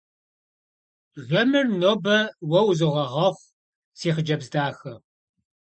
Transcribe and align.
Jjemır 1.27 1.67
nobe 1.81 2.19
vue 2.49 2.61
vuzoğeğexhu, 2.67 3.29
si 3.99 4.09
xhıcebz 4.15 4.47
daxe. 4.53 4.93